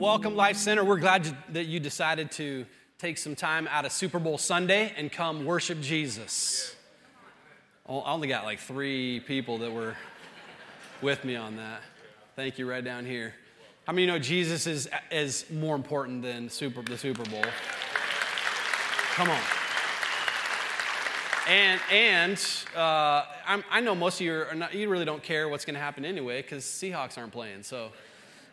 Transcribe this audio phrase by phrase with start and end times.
[0.00, 0.82] welcome, Life Center.
[0.82, 2.64] We're glad that you decided to
[2.98, 6.74] take some time out of Super Bowl Sunday and come worship Jesus.
[7.86, 9.94] Oh, I only got like three people that were
[11.02, 11.82] with me on that.
[12.34, 13.34] Thank you, right down here.
[13.86, 17.44] How many you know Jesus is, is more important than Super, the Super Bowl?
[19.12, 19.40] Come on.
[21.46, 22.42] And, and
[22.74, 23.24] uh,
[23.70, 26.06] i know most of you are not, you really don't care what's going to happen
[26.06, 27.64] anyway because Seahawks aren't playing.
[27.64, 27.90] So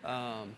[0.04, 0.56] um,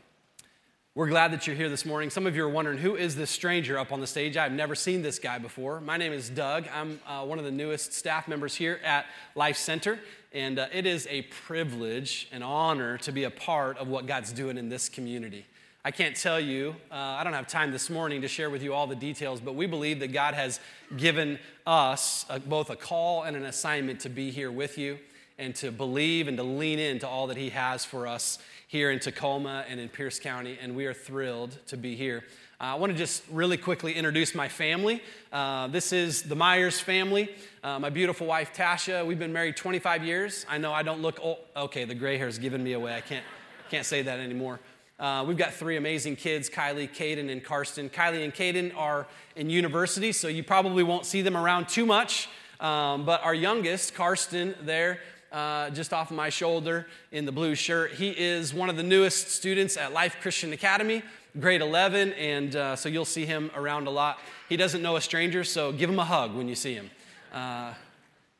[1.00, 2.09] we're glad that you're here this morning.
[2.09, 4.36] Some of you are wondering who is this stranger up on the stage?
[4.36, 5.79] I've never seen this guy before.
[5.79, 6.65] My name is Doug.
[6.75, 9.97] I'm uh, one of the newest staff members here at Life Center,
[10.33, 14.33] and uh, it is a privilege and honor to be a part of what God's
[14.33, 15.46] doing in this community.
[15.86, 18.74] I can't tell you, uh, I don't have time this morning to share with you
[18.74, 20.60] all the details, but we believe that God has
[20.97, 25.00] given us a, both a call and an assignment to be here with you
[25.38, 28.38] and to believe and to lean into all that He has for us
[28.69, 32.23] here in Tacoma and in Pierce County, and we are thrilled to be here.
[32.61, 35.02] Uh, I want to just really quickly introduce my family.
[35.33, 37.33] Uh, this is the Myers family.
[37.63, 39.03] Uh, my beautiful wife, Tasha.
[39.03, 40.45] We've been married 25 years.
[40.47, 41.39] I know I don't look old.
[41.57, 42.94] Okay, the gray hair is giving me away.
[42.94, 43.25] I can't,
[43.71, 44.59] can't say that anymore.
[44.99, 47.89] Uh, we've got three amazing kids Kylie, Caden, and Karsten.
[47.89, 52.29] Kylie and Caden are in university, so you probably won't see them around too much.
[52.59, 54.99] Um, but our youngest, Karsten, there,
[55.31, 57.91] uh, just off of my shoulder in the blue shirt.
[57.94, 61.03] He is one of the newest students at Life Christian Academy,
[61.39, 64.19] grade 11, and uh, so you'll see him around a lot.
[64.47, 66.89] He doesn't know a stranger, so give him a hug when you see him.
[67.31, 67.73] Uh,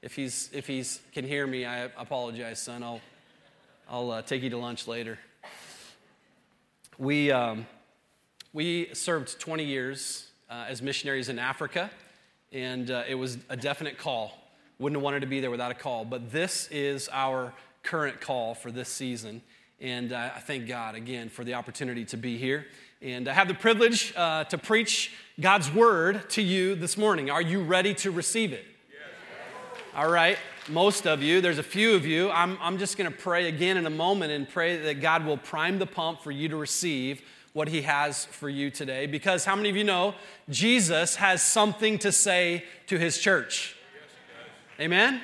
[0.02, 2.82] if he's if he's can hear me, I apologize, son.
[2.84, 3.02] I'll
[3.88, 5.20] I'll uh, take you to lunch later.
[6.98, 7.68] We um,
[8.54, 11.92] we served 20 years uh, as missionaries in Africa,
[12.52, 14.39] and it was a definite call
[14.80, 16.06] wouldn't have wanted to be there without a call.
[16.06, 19.42] But this is our current call for this season.
[19.82, 22.66] And uh, I thank God again for the opportunity to be here.
[23.02, 27.30] And I have the privilege uh, to preach God's word to you this morning.
[27.30, 28.66] Are you ready to receive it?
[28.90, 29.82] Yes.
[29.96, 30.38] All right,
[30.68, 32.30] most of you, there's a few of you.
[32.30, 35.38] I'm, I'm just going to pray again in a moment and pray that God will
[35.38, 37.22] prime the pump for you to receive
[37.54, 39.08] what He has for you today.
[39.08, 40.14] Because how many of you know
[40.50, 43.78] Jesus has something to say to His church?
[44.80, 45.16] Amen?
[45.16, 45.22] Yes.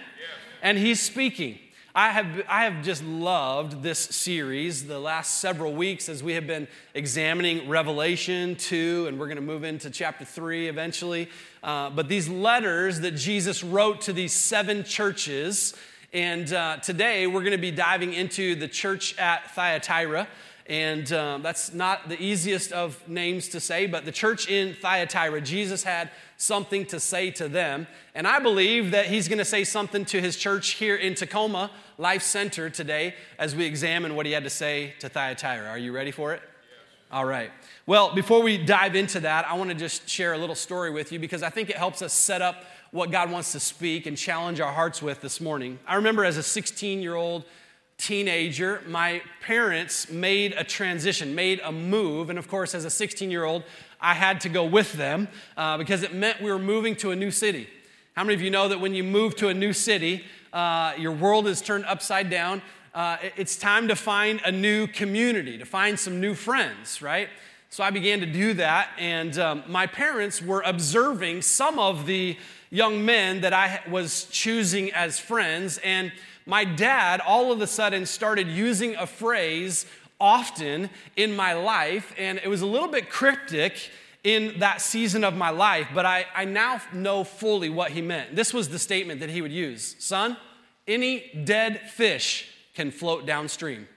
[0.63, 1.57] And he's speaking.
[1.93, 6.45] I have, I have just loved this series the last several weeks as we have
[6.45, 11.29] been examining Revelation 2, and we're going to move into chapter 3 eventually.
[11.63, 15.73] Uh, but these letters that Jesus wrote to these seven churches,
[16.11, 20.27] and uh, today we're going to be diving into the church at Thyatira.
[20.67, 25.39] And um, that's not the easiest of names to say, but the church in Thyatira,
[25.41, 27.85] Jesus had something to say to them.
[28.15, 31.69] And I believe that he's going to say something to his church here in Tacoma
[31.99, 35.69] Life Center today as we examine what he had to say to Thyatira.
[35.69, 36.41] Are you ready for it?
[37.11, 37.51] All right.
[37.85, 41.11] Well, before we dive into that, I want to just share a little story with
[41.11, 44.17] you because I think it helps us set up what God wants to speak and
[44.17, 45.77] challenge our hearts with this morning.
[45.85, 47.43] I remember as a 16 year old
[47.97, 52.29] teenager, my parents made a transition, made a move.
[52.29, 53.63] And of course, as a 16 year old,
[53.99, 57.15] I had to go with them uh, because it meant we were moving to a
[57.15, 57.67] new city.
[58.15, 60.23] How many of you know that when you move to a new city,
[60.53, 62.61] uh, your world is turned upside down?
[62.93, 67.27] Uh, it's time to find a new community, to find some new friends, right?
[67.69, 72.37] So I began to do that, and um, my parents were observing some of the
[72.69, 76.13] young men that I was choosing as friends, and
[76.45, 79.85] my dad all of a sudden started using a phrase
[80.19, 83.89] often in my life, and it was a little bit cryptic
[84.23, 88.35] in that season of my life, but I, I now know fully what he meant.
[88.35, 90.35] This was the statement that he would use Son,
[90.87, 93.87] any dead fish can float downstream.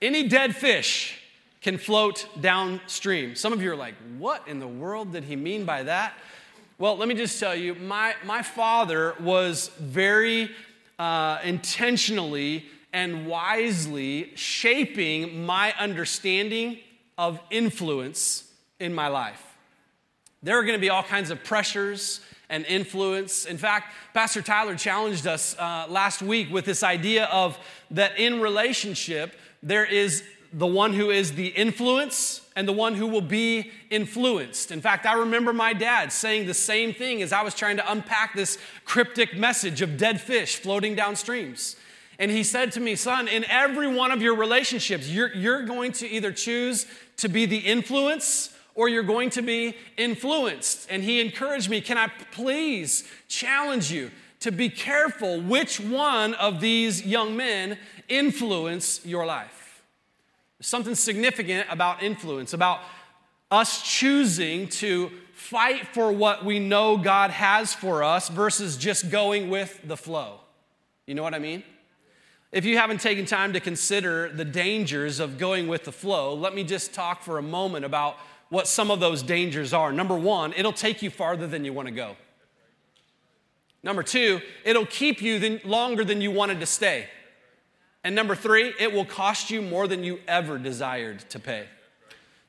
[0.00, 1.20] Any dead fish
[1.60, 3.36] can float downstream.
[3.36, 6.14] Some of you are like, what in the world did he mean by that?
[6.78, 10.50] Well, let me just tell you, my, my father was very
[11.02, 16.78] uh, intentionally and wisely shaping my understanding
[17.18, 18.44] of influence
[18.78, 19.42] in my life.
[20.44, 23.46] There are going to be all kinds of pressures and influence.
[23.46, 27.58] In fact, Pastor Tyler challenged us uh, last week with this idea of
[27.90, 30.22] that in relationship, there is
[30.52, 34.70] the one who is the influence and the one who will be influenced.
[34.70, 37.90] In fact, I remember my dad saying the same thing as I was trying to
[37.90, 41.76] unpack this cryptic message of dead fish floating down streams.
[42.18, 45.92] And he said to me, Son, in every one of your relationships, you're, you're going
[45.92, 50.86] to either choose to be the influence or you're going to be influenced.
[50.90, 54.10] And he encouraged me, Can I please challenge you
[54.40, 57.78] to be careful which one of these young men
[58.08, 59.61] influence your life?
[60.62, 62.80] Something significant about influence, about
[63.50, 69.50] us choosing to fight for what we know God has for us versus just going
[69.50, 70.40] with the flow.
[71.06, 71.62] You know what I mean?
[72.52, 76.54] If you haven't taken time to consider the dangers of going with the flow, let
[76.54, 78.16] me just talk for a moment about
[78.50, 79.92] what some of those dangers are.
[79.92, 82.16] Number one, it'll take you farther than you want to go.
[83.82, 87.08] Number two, it'll keep you longer than you wanted to stay.
[88.04, 91.66] And number three, it will cost you more than you ever desired to pay.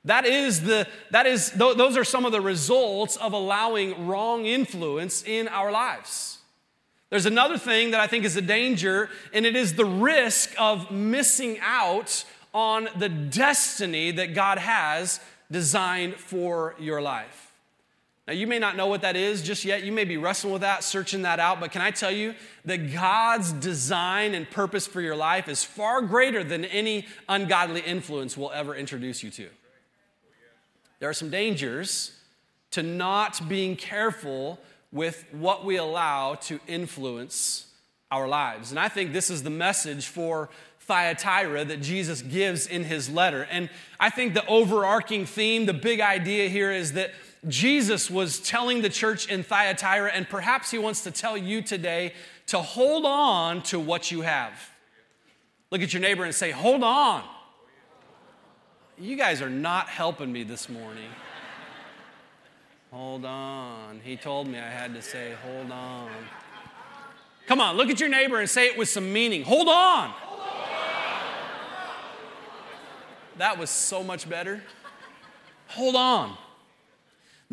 [0.06, 5.24] That is the, that is, those are some of the results of allowing wrong influence
[5.24, 6.40] in our lives.
[7.10, 10.90] There's another thing that I think is a danger, and it is the risk of
[10.92, 15.20] missing out on the destiny that God has
[15.52, 17.53] designed for your life.
[18.26, 19.84] Now, you may not know what that is just yet.
[19.84, 22.94] You may be wrestling with that, searching that out, but can I tell you that
[22.94, 28.52] God's design and purpose for your life is far greater than any ungodly influence will
[28.52, 29.50] ever introduce you to?
[31.00, 32.18] There are some dangers
[32.72, 34.58] to not being careful
[34.94, 37.68] with what we allow to influence
[38.10, 38.72] our lives.
[38.72, 40.50] And I think this is the message for
[40.82, 43.48] Thyatira that Jesus gives in his letter.
[43.52, 47.12] And I think the overarching theme, the big idea here is that
[47.48, 52.14] Jesus was telling the church in Thyatira, and perhaps he wants to tell you today
[52.48, 54.54] to hold on to what you have.
[55.72, 57.24] Look at your neighbor and say, Hold on.
[58.98, 61.10] You guys are not helping me this morning.
[62.92, 64.00] hold on.
[64.04, 66.12] He told me I had to say, Hold on.
[67.48, 69.44] Come on, look at your neighbor and say it with some meaning.
[69.44, 70.14] Hold on.
[73.38, 74.62] That was so much better.
[75.68, 76.38] Hold on.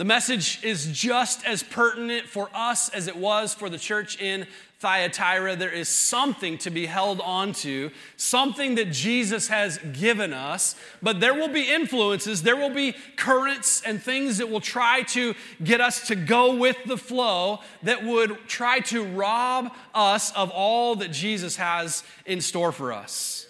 [0.00, 4.46] The message is just as pertinent for us as it was for the church in
[4.78, 5.56] Thyatira.
[5.56, 11.20] There is something to be held on to, something that Jesus has given us, but
[11.20, 15.82] there will be influences, there will be currents and things that will try to get
[15.82, 21.12] us to go with the flow that would try to rob us of all that
[21.12, 23.48] Jesus has in store for us.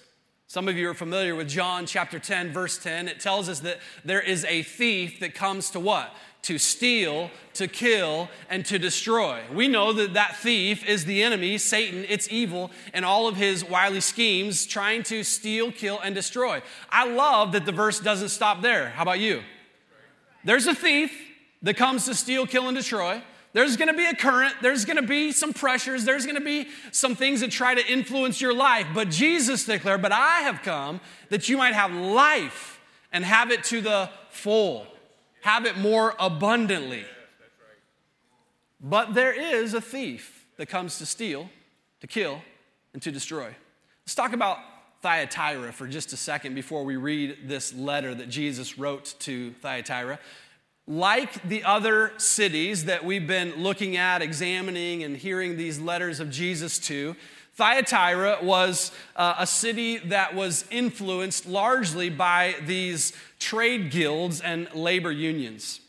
[0.48, 3.06] Some of you are familiar with John chapter 10, verse 10.
[3.06, 6.12] It tells us that there is a thief that comes to what?
[6.42, 9.40] To steal, to kill, and to destroy.
[9.52, 12.04] We know that that thief is the enemy, Satan.
[12.08, 16.62] It's evil and all of his wily schemes trying to steal, kill, and destroy.
[16.88, 18.90] I love that the verse doesn't stop there.
[18.90, 19.42] How about you?
[20.44, 21.12] There's a thief
[21.62, 23.22] that comes to steal, kill, and destroy.
[23.52, 27.40] There's gonna be a current, there's gonna be some pressures, there's gonna be some things
[27.40, 28.86] that try to influence your life.
[28.94, 31.00] But Jesus declared, But I have come
[31.30, 32.80] that you might have life
[33.12, 34.86] and have it to the full
[35.42, 37.04] have it more abundantly.
[38.80, 41.50] But there is a thief that comes to steal,
[42.00, 42.40] to kill,
[42.92, 43.54] and to destroy.
[44.04, 44.58] Let's talk about
[45.02, 50.18] Thyatira for just a second before we read this letter that Jesus wrote to Thyatira.
[50.86, 56.30] Like the other cities that we've been looking at, examining, and hearing these letters of
[56.30, 57.16] Jesus to,
[57.60, 65.12] Thyatira was uh, a city that was influenced largely by these trade guilds and labor
[65.12, 65.80] unions.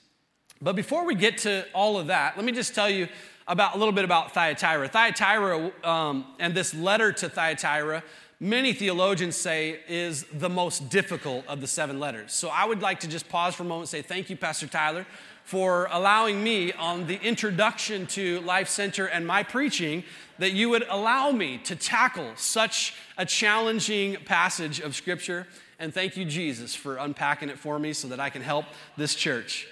[0.62, 3.07] But before we get to all of that, let me just tell you
[3.47, 4.89] about a little bit about Thyatira.
[4.89, 8.03] Thyatira um, and this letter to Thyatira,
[8.41, 12.33] many theologians say is the most difficult of the seven letters.
[12.33, 14.68] So I would like to just pause for a moment and say thank you, Pastor
[14.68, 15.06] Tyler,
[15.44, 20.04] for allowing me on the introduction to Life Center and my preaching
[20.40, 25.48] that you would allow me to tackle such a challenging passage of Scripture.
[25.78, 28.66] And thank you, Jesus, for unpacking it for me so that I can help
[28.98, 29.68] this church.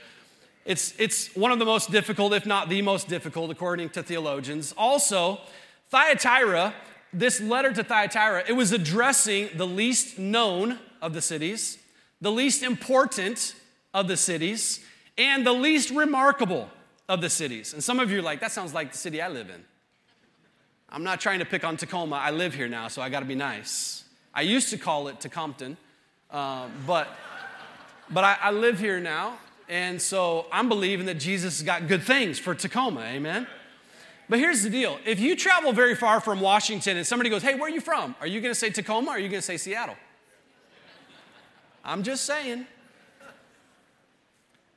[0.65, 4.73] It's, it's one of the most difficult, if not the most difficult, according to theologians.
[4.77, 5.39] Also,
[5.89, 6.73] Thyatira,
[7.11, 11.79] this letter to Thyatira, it was addressing the least known of the cities,
[12.21, 13.55] the least important
[13.93, 14.85] of the cities,
[15.19, 16.69] and the least remarkable
[17.09, 17.73] of the cities.
[17.73, 19.63] And some of you are like, that sounds like the city I live in.
[20.89, 22.15] I'm not trying to pick on Tacoma.
[22.15, 24.05] I live here now, so I got to be nice.
[24.33, 25.75] I used to call it Tecumseh,
[26.31, 27.09] uh, but,
[28.09, 32.01] but I, I live here now, and so I'm believing that Jesus has got good
[32.01, 33.45] things for Tacoma, amen?
[34.29, 37.55] But here's the deal if you travel very far from Washington and somebody goes, Hey,
[37.55, 38.15] where are you from?
[38.21, 39.95] Are you going to say Tacoma or are you going to say Seattle?
[41.83, 42.67] I'm just saying.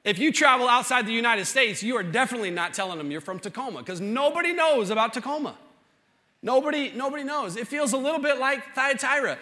[0.04, 3.38] If you travel outside the United States, you are definitely not telling them you're from
[3.38, 5.56] Tacoma because nobody knows about Tacoma.
[6.42, 7.56] Nobody, nobody knows.
[7.56, 9.38] It feels a little bit like Thyatira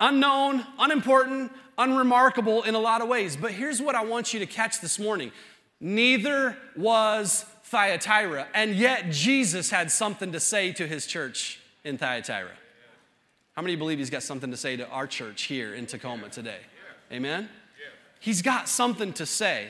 [0.00, 3.36] unknown, unimportant, unremarkable in a lot of ways.
[3.36, 5.32] But here's what I want you to catch this morning
[5.80, 12.50] neither was Thyatira, and yet Jesus had something to say to his church in Thyatira.
[13.56, 16.58] How many believe he's got something to say to our church here in Tacoma today?
[17.12, 17.48] Amen?
[18.20, 19.68] He's got something to say.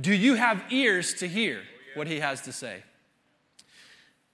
[0.00, 1.62] Do you have ears to hear
[1.94, 2.82] what he has to say?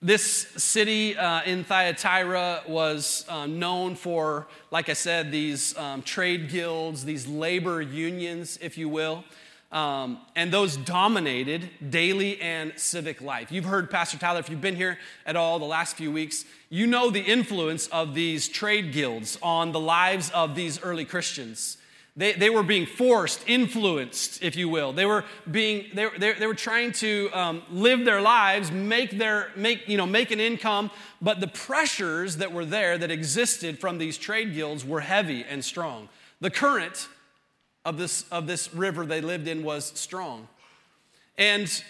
[0.03, 0.25] This
[0.57, 7.05] city uh, in Thyatira was um, known for, like I said, these um, trade guilds,
[7.05, 9.23] these labor unions, if you will.
[9.71, 13.53] Um, and those dominated daily and civic life.
[13.53, 16.87] You've heard Pastor Tyler, if you've been here at all the last few weeks, you
[16.87, 21.77] know the influence of these trade guilds on the lives of these early Christians.
[22.17, 24.93] They, they were being forced, influenced, if you will.
[24.93, 29.51] They were being, they, they, they were trying to um, live their lives, make their,
[29.57, 30.91] make, you know, make an income,
[31.23, 35.65] but the pressures that were there that existed from these trade guilds were heavy and
[35.65, 36.09] strong.
[36.41, 37.09] The current
[37.85, 40.49] of this, of this river they lived in was strong.
[41.39, 41.83] And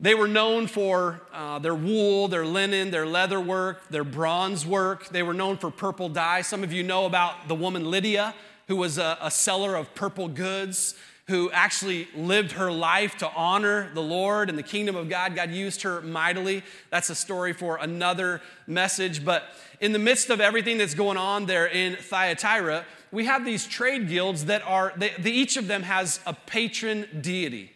[0.00, 5.08] they were known for uh, their wool, their linen, their leather work, their bronze work.
[5.10, 6.42] They were known for purple dye.
[6.42, 8.34] Some of you know about the woman Lydia
[8.72, 10.94] who was a, a seller of purple goods,
[11.28, 15.36] who actually lived her life to honor the Lord and the kingdom of God.
[15.36, 16.62] God used her mightily.
[16.88, 19.26] That's a story for another message.
[19.26, 19.42] But
[19.82, 24.08] in the midst of everything that's going on there in Thyatira, we have these trade
[24.08, 27.72] guilds that are, they, they, each of them has a patron deity.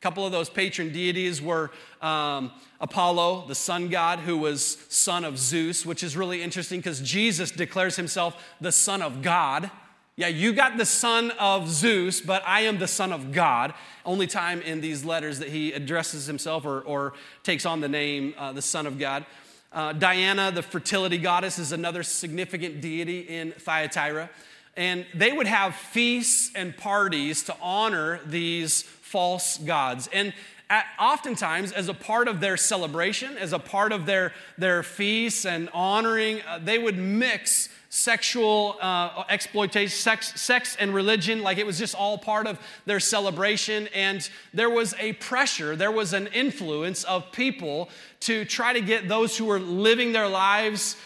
[0.00, 1.70] A couple of those patron deities were
[2.02, 2.50] um,
[2.80, 7.52] Apollo, the sun god, who was son of Zeus, which is really interesting because Jesus
[7.52, 9.70] declares himself the son of God.
[10.16, 13.74] Yeah, you got the son of Zeus, but I am the son of God.
[14.06, 18.32] Only time in these letters that he addresses himself or, or takes on the name
[18.38, 19.26] uh, the son of God.
[19.72, 24.30] Uh, Diana, the fertility goddess, is another significant deity in Thyatira.
[24.76, 30.08] And they would have feasts and parties to honor these false gods.
[30.12, 30.32] And
[30.70, 35.44] at, oftentimes, as a part of their celebration, as a part of their, their feasts
[35.44, 41.66] and honoring, uh, they would mix sexual uh, exploitation, sex, sex and religion, like it
[41.66, 43.88] was just all part of their celebration.
[43.94, 47.88] And there was a pressure, there was an influence of people
[48.20, 50.96] to try to get those who were living their lives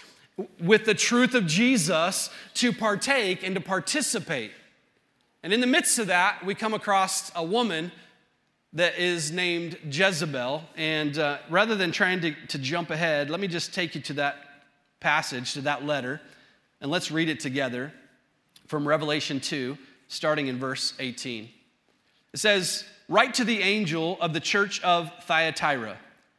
[0.61, 4.53] with the truth of Jesus to partake and to participate.
[5.43, 7.93] And in the midst of that, we come across a woman
[8.75, 10.63] that is named Jezebel.
[10.77, 14.13] And uh, rather than trying to, to jump ahead, let me just take you to
[14.15, 14.37] that
[15.01, 16.21] passage, to that letter.
[16.81, 17.93] And let's read it together
[18.67, 19.77] from Revelation 2,
[20.09, 21.49] starting in verse 18.
[22.33, 25.97] It says, Write to the angel of the church of Thyatira.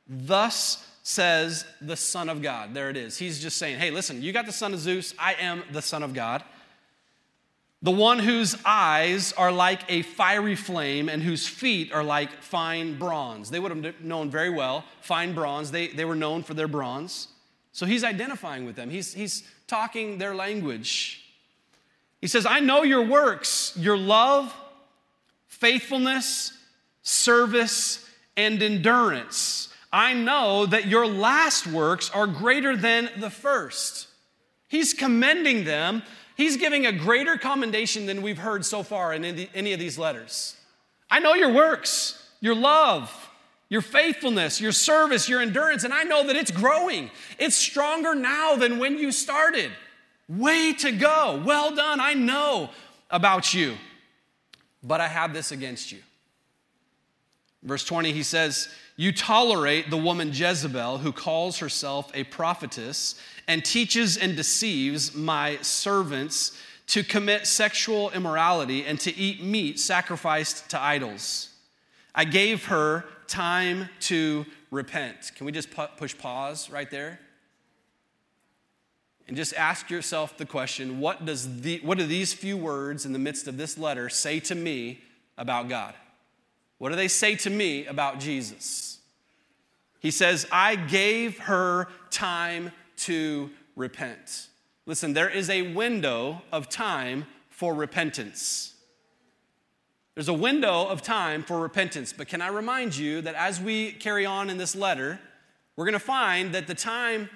[0.07, 2.75] Thus says the Son of God.
[2.75, 3.17] There it is.
[3.17, 5.15] He's just saying, Hey, listen, you got the Son of Zeus.
[5.17, 6.43] I am the Son of God.
[7.81, 12.99] The one whose eyes are like a fiery flame and whose feet are like fine
[12.99, 13.49] bronze.
[13.49, 15.71] They would have known very well fine bronze.
[15.71, 17.29] They, they were known for their bronze.
[17.71, 18.89] So he's identifying with them.
[18.89, 21.23] He's, he's talking their language.
[22.19, 24.53] He says, I know your works, your love,
[25.47, 26.51] faithfulness,
[27.01, 28.05] service,
[28.35, 29.73] and endurance.
[29.91, 34.07] I know that your last works are greater than the first.
[34.67, 36.03] He's commending them.
[36.39, 40.55] He's giving a greater commendation than we've heard so far in any of these letters.
[41.11, 43.11] I know your works, your love,
[43.67, 47.11] your faithfulness, your service, your endurance, and I know that it's growing.
[47.39, 49.69] It's stronger now than when you started.
[50.29, 51.43] Way to go.
[51.45, 51.99] Well done.
[51.99, 52.69] I know
[53.11, 53.75] about you.
[54.81, 55.99] But I have this against you.
[57.63, 58.69] Verse 20, he says,
[58.99, 63.15] You tolerate the woman Jezebel, who calls herself a prophetess
[63.47, 66.51] and teaches and deceives my servants
[66.87, 71.47] to commit sexual immorality and to eat meat sacrificed to idols.
[72.13, 75.31] I gave her time to repent.
[75.33, 77.21] Can we just push pause right there?
[79.29, 83.13] And just ask yourself the question what, does the, what do these few words in
[83.13, 84.99] the midst of this letter say to me
[85.37, 85.93] about God?
[86.79, 88.88] What do they say to me about Jesus?
[89.99, 94.47] He says, I gave her time to repent.
[94.85, 98.73] Listen, there is a window of time for repentance.
[100.15, 103.91] There's a window of time for repentance, but can I remind you that as we
[103.91, 105.19] carry on in this letter,
[105.75, 107.29] we're going to find that the time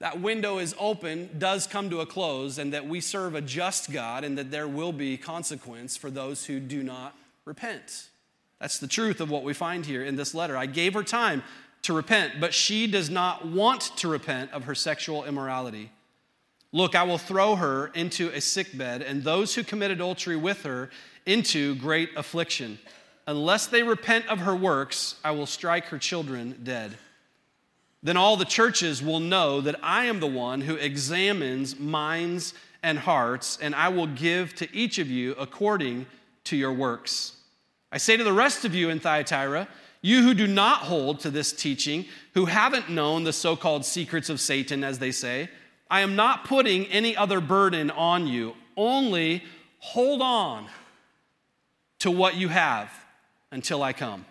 [0.00, 3.92] that window is open does come to a close, and that we serve a just
[3.92, 7.14] God, and that there will be consequence for those who do not
[7.44, 8.08] repent.
[8.58, 10.56] That's the truth of what we find here in this letter.
[10.56, 11.42] I gave her time
[11.82, 15.90] to repent, but she does not want to repent of her sexual immorality.
[16.72, 20.90] Look, I will throw her into a sickbed, and those who commit adultery with her
[21.26, 22.78] into great affliction.
[23.26, 26.96] Unless they repent of her works, I will strike her children dead.
[28.02, 32.98] Then all the churches will know that I am the one who examines minds and
[32.98, 36.06] hearts, and I will give to each of you according
[36.44, 37.36] to your works.
[37.92, 39.68] I say to the rest of you in Thyatira,
[40.02, 44.30] you who do not hold to this teaching, who haven't known the so called secrets
[44.30, 45.50] of Satan, as they say,
[45.90, 48.54] I am not putting any other burden on you.
[48.76, 49.44] Only
[49.78, 50.68] hold on
[51.98, 52.90] to what you have
[53.50, 54.24] until I come.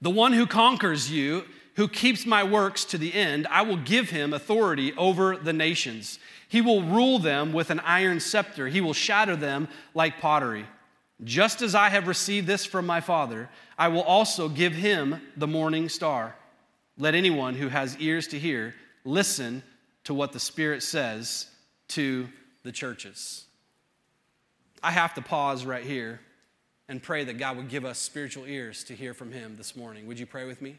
[0.00, 1.44] The one who conquers you,
[1.74, 6.18] who keeps my works to the end, I will give him authority over the nations.
[6.48, 10.66] He will rule them with an iron scepter, he will shatter them like pottery.
[11.24, 15.46] Just as I have received this from my Father, I will also give him the
[15.46, 16.36] morning star.
[16.98, 19.62] Let anyone who has ears to hear listen
[20.04, 21.46] to what the Spirit says
[21.88, 22.28] to
[22.64, 23.46] the churches.
[24.82, 26.20] I have to pause right here
[26.88, 30.06] and pray that God would give us spiritual ears to hear from Him this morning.
[30.06, 30.76] Would you pray with me?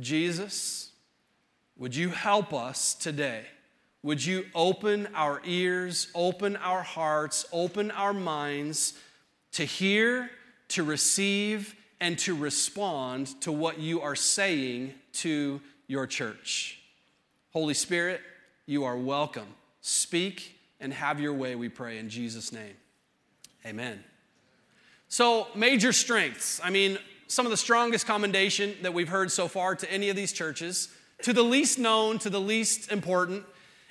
[0.00, 0.90] Jesus,
[1.76, 3.44] would you help us today?
[4.08, 8.94] Would you open our ears, open our hearts, open our minds
[9.52, 10.30] to hear,
[10.68, 16.80] to receive, and to respond to what you are saying to your church?
[17.52, 18.22] Holy Spirit,
[18.64, 19.48] you are welcome.
[19.82, 22.76] Speak and have your way, we pray in Jesus' name.
[23.66, 24.02] Amen.
[25.08, 26.62] So, major strengths.
[26.64, 26.96] I mean,
[27.26, 30.88] some of the strongest commendation that we've heard so far to any of these churches,
[31.24, 33.44] to the least known, to the least important.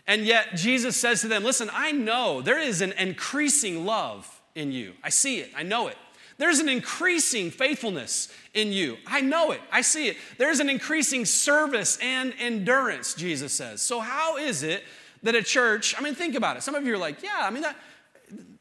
[0.07, 4.71] And yet, Jesus says to them, Listen, I know there is an increasing love in
[4.71, 4.93] you.
[5.03, 5.97] I see it, I know it.
[6.39, 8.97] There's an increasing faithfulness in you.
[9.07, 9.61] I know it.
[9.71, 10.17] I see it.
[10.37, 13.81] There's an increasing service and endurance, Jesus says.
[13.81, 14.83] So, how is it
[15.23, 16.63] that a church, I mean, think about it.
[16.63, 17.75] Some of you are like, yeah, I mean, that,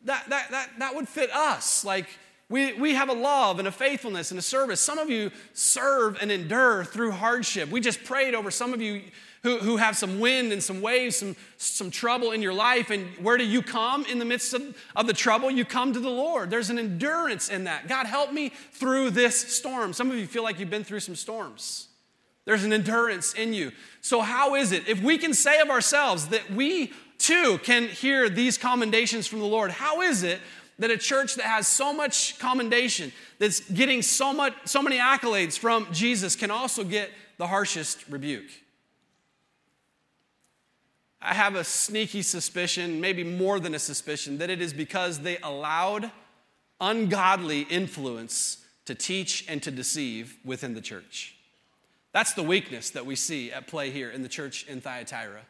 [0.04, 1.84] that, that, that, that would fit us.
[1.84, 2.06] Like,
[2.48, 4.80] we, we have a love and a faithfulness and a service.
[4.80, 7.70] Some of you serve and endure through hardship.
[7.70, 9.02] We just prayed over some of you
[9.46, 12.90] who, who have some wind and some waves, some, some trouble in your life.
[12.90, 15.52] And where do you come in the midst of, of the trouble?
[15.52, 16.50] You come to the Lord.
[16.50, 17.86] There's an endurance in that.
[17.86, 19.92] God, help me through this storm.
[19.92, 21.86] Some of you feel like you've been through some storms.
[22.44, 23.70] There's an endurance in you.
[24.00, 24.88] So, how is it?
[24.88, 29.46] If we can say of ourselves that we too can hear these commendations from the
[29.46, 30.40] Lord, how is it
[30.80, 35.56] that a church that has so much commendation, that's getting so much, so many accolades
[35.56, 38.50] from Jesus, can also get the harshest rebuke?
[41.20, 45.38] I have a sneaky suspicion, maybe more than a suspicion, that it is because they
[45.38, 46.10] allowed
[46.80, 51.36] ungodly influence to teach and to deceive within the church.
[52.12, 55.42] That's the weakness that we see at play here in the church in Thyatira.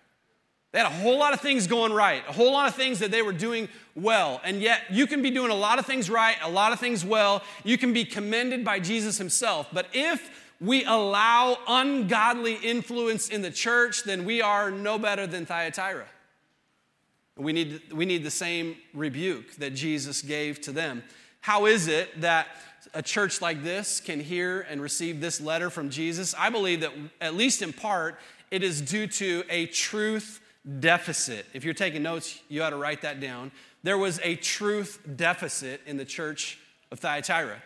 [0.73, 3.11] They had a whole lot of things going right, a whole lot of things that
[3.11, 4.41] they were doing well.
[4.45, 7.05] And yet, you can be doing a lot of things right, a lot of things
[7.05, 7.43] well.
[7.65, 9.69] You can be commended by Jesus himself.
[9.73, 15.47] But if we allow ungodly influence in the church, then we are no better than
[15.47, 16.07] Thyatira.
[17.37, 21.03] We need, we need the same rebuke that Jesus gave to them.
[21.41, 22.49] How is it that
[22.95, 26.93] a church like this can hear and receive this letter from Jesus, I believe that,
[27.21, 28.19] at least in part,
[28.51, 30.41] it is due to a truth
[30.81, 31.47] deficit.
[31.53, 33.53] If you're taking notes, you ought to write that down.
[33.83, 36.59] There was a truth deficit in the church
[36.91, 37.63] of Thyatira.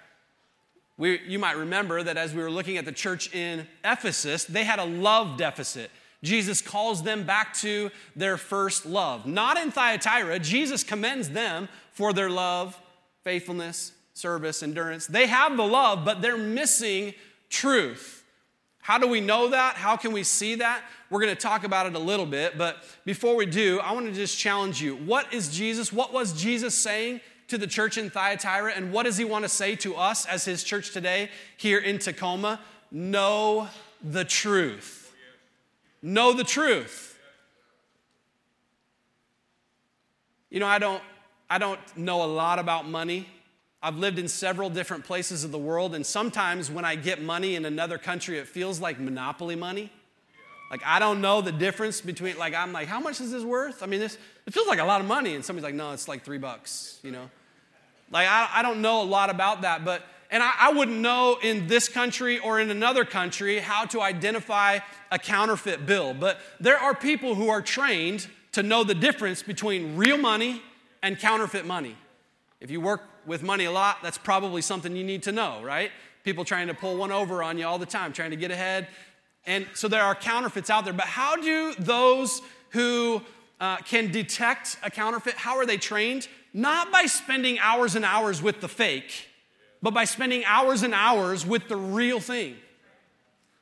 [1.00, 4.64] We, you might remember that as we were looking at the church in Ephesus, they
[4.64, 5.90] had a love deficit.
[6.22, 9.24] Jesus calls them back to their first love.
[9.24, 12.78] Not in Thyatira, Jesus commends them for their love,
[13.24, 15.06] faithfulness, service, endurance.
[15.06, 17.14] They have the love, but they're missing
[17.48, 18.22] truth.
[18.82, 19.76] How do we know that?
[19.76, 20.82] How can we see that?
[21.08, 24.04] We're going to talk about it a little bit, but before we do, I want
[24.04, 24.96] to just challenge you.
[24.96, 25.94] What is Jesus?
[25.94, 29.48] What was Jesus saying to the church in Thyatira, and what does he want to
[29.48, 32.60] say to us as his church today here in Tacoma?
[32.90, 33.68] Know
[34.02, 35.14] the truth.
[36.02, 37.18] Know the truth.
[40.48, 41.02] You know, I don't
[41.48, 43.28] I don't know a lot about money.
[43.82, 47.54] I've lived in several different places of the world, and sometimes when I get money
[47.54, 49.90] in another country, it feels like monopoly money.
[50.70, 53.82] Like, I don't know the difference between, like, I'm like, how much is this worth?
[53.82, 55.34] I mean, this, it feels like a lot of money.
[55.34, 57.28] And somebody's like, no, it's like three bucks, you know?
[58.10, 61.38] Like, I, I don't know a lot about that, but, and I, I wouldn't know
[61.42, 66.14] in this country or in another country how to identify a counterfeit bill.
[66.14, 70.62] But there are people who are trained to know the difference between real money
[71.02, 71.96] and counterfeit money.
[72.60, 75.90] If you work with money a lot, that's probably something you need to know, right?
[76.24, 78.88] People trying to pull one over on you all the time, trying to get ahead.
[79.46, 80.92] And so there are counterfeits out there.
[80.92, 83.22] But how do those who
[83.60, 86.26] uh, can detect a counterfeit, how are they trained?
[86.52, 89.28] Not by spending hours and hours with the fake,
[89.82, 92.56] but by spending hours and hours with the real thing.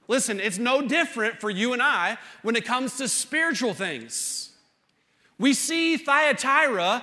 [0.06, 4.52] Listen, it's no different for you and I when it comes to spiritual things.
[5.38, 7.02] We see Thyatira,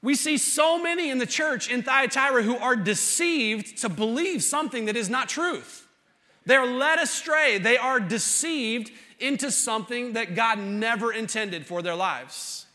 [0.00, 4.84] we see so many in the church in Thyatira who are deceived to believe something
[4.84, 5.85] that is not truth.
[6.46, 12.66] They're led astray, they are deceived into something that God never intended for their lives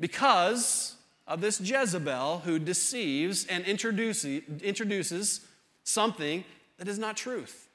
[0.00, 5.40] because of this Jezebel who deceives and introduces, introduces
[5.84, 6.44] something
[6.78, 7.68] that is not truth.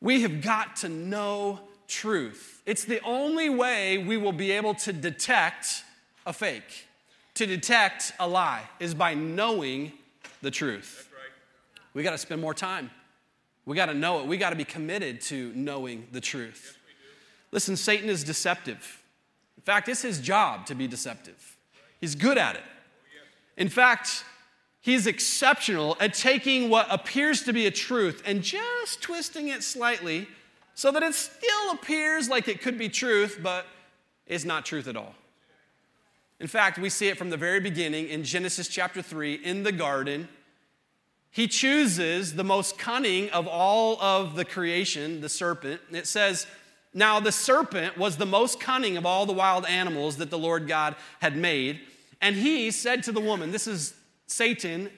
[0.00, 2.62] We have got to know truth.
[2.64, 5.84] It's the only way we will be able to detect
[6.26, 6.86] a fake,
[7.34, 9.92] to detect a lie, is by knowing
[10.42, 11.08] the truth.
[11.12, 11.30] Right.
[11.92, 12.90] We got to spend more time.
[13.66, 14.26] We got to know it.
[14.26, 16.76] We got to be committed to knowing the truth.
[17.52, 19.02] Listen, Satan is deceptive.
[19.56, 21.56] In fact, it's his job to be deceptive,
[22.00, 22.62] he's good at it.
[22.64, 24.24] Oh, in fact,
[24.82, 30.26] He's exceptional at taking what appears to be a truth and just twisting it slightly
[30.74, 33.66] so that it still appears like it could be truth, but
[34.26, 35.14] is not truth at all.
[36.38, 39.72] In fact, we see it from the very beginning in Genesis chapter 3 in the
[39.72, 40.28] garden.
[41.30, 45.80] He chooses the most cunning of all of the creation, the serpent.
[45.92, 46.46] It says,
[46.92, 50.66] Now the serpent was the most cunning of all the wild animals that the Lord
[50.66, 51.80] God had made.
[52.20, 53.94] And he said to the woman, This is
[54.26, 54.90] Satan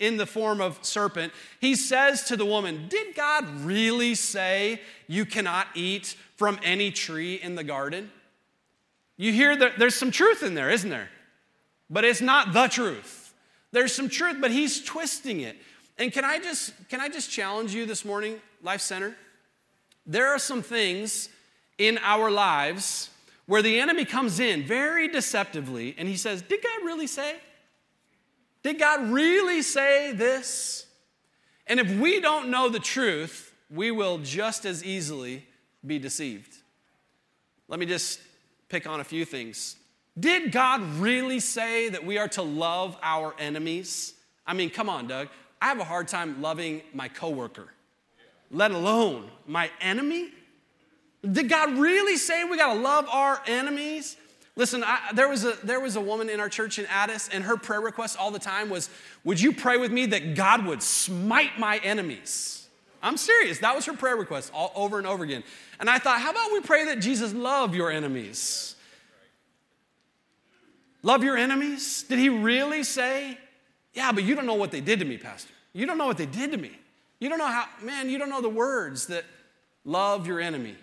[0.00, 5.26] in the form of serpent, he says to the woman, Did God really say you
[5.26, 8.10] cannot eat from any tree in the garden?
[9.18, 11.10] You hear that there's some truth in there, isn't there?
[11.90, 13.19] But it's not the truth.
[13.72, 15.56] There's some truth, but he's twisting it.
[15.98, 19.14] And can I just can I just challenge you this morning, Life Center?
[20.06, 21.28] There are some things
[21.78, 23.10] in our lives
[23.46, 27.36] where the enemy comes in very deceptively and he says, Did God really say?
[28.62, 30.86] Did God really say this?
[31.66, 35.46] And if we don't know the truth, we will just as easily
[35.86, 36.56] be deceived.
[37.68, 38.20] Let me just
[38.68, 39.76] pick on a few things.
[40.20, 44.14] Did God really say that we are to love our enemies?
[44.46, 45.28] I mean, come on, Doug.
[45.62, 47.68] I have a hard time loving my coworker,
[48.50, 50.30] let alone my enemy.
[51.30, 54.16] Did God really say we got to love our enemies?
[54.56, 57.44] Listen, I, there, was a, there was a woman in our church in Addis, and
[57.44, 58.90] her prayer request all the time was,
[59.24, 62.68] Would you pray with me that God would smite my enemies?
[63.02, 63.58] I'm serious.
[63.60, 65.44] That was her prayer request all over and over again.
[65.78, 68.74] And I thought, How about we pray that Jesus love your enemies?
[71.02, 72.04] Love your enemies?
[72.08, 73.38] Did he really say?
[73.94, 75.52] Yeah, but you don't know what they did to me, Pastor.
[75.72, 76.72] You don't know what they did to me.
[77.18, 79.24] You don't know how, man, you don't know the words that
[79.84, 80.76] love your enemy.